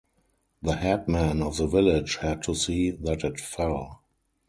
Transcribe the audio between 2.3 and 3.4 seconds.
to see that it